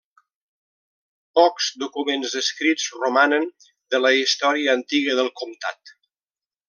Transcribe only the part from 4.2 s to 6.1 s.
història antiga del comtat.